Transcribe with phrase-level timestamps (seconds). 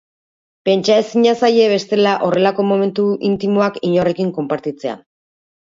[0.69, 5.01] Pentsaezina zaie bestela horrelako momentu intimoak inorrekin konpartitzea.